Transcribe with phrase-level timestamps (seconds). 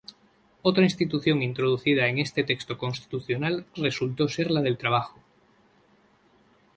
[0.63, 5.19] Otra institución introducida en este texto constitucional resultó ser la del trabajo.